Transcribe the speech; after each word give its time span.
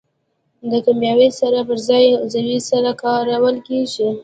د 0.71 0.73
کیمیاوي 0.85 1.29
سرې 1.39 1.61
پر 1.67 1.77
ځای 1.87 2.05
عضوي 2.23 2.59
سره 2.69 2.89
کارول 3.03 3.55
کیږي. 3.67 4.09